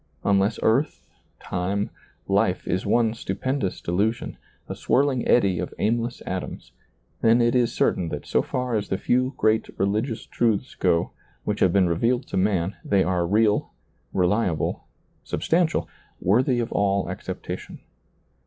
Unless 0.23 0.57
earth, 0.63 1.05
time, 1.39 1.91
life, 2.27 2.67
is 2.67 2.87
one 2.87 3.13
stupendous 3.13 3.79
delusion, 3.81 4.39
a 4.67 4.73
swirling 4.73 5.27
eddy 5.27 5.59
of 5.59 5.75
aimless 5.77 6.23
atoms, 6.25 6.71
then 7.21 7.39
it 7.39 7.53
is 7.53 7.71
certain 7.71 8.09
that 8.09 8.25
so 8.25 8.41
far 8.41 8.75
as 8.75 8.89
the 8.89 8.97
few 8.97 9.35
great 9.37 9.67
religious 9.77 10.25
truths 10.25 10.73
go, 10.73 11.11
which 11.43 11.59
have 11.59 11.71
been 11.71 11.87
revealed 11.87 12.25
to 12.29 12.35
man, 12.37 12.77
they 12.83 13.03
are 13.03 13.27
real, 13.27 13.73
reliable, 14.11 14.87
substantial, 15.23 15.87
worthy 16.19 16.59
of 16.59 16.71
all 16.71 17.07
acceptation. 17.07 17.77